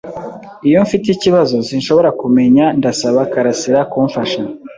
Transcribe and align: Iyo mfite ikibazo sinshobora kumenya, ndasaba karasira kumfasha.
Iyo 0.67 0.79
mfite 0.85 1.05
ikibazo 1.11 1.55
sinshobora 1.67 2.09
kumenya, 2.21 2.65
ndasaba 2.79 3.21
karasira 3.33 3.79
kumfasha. 3.91 4.41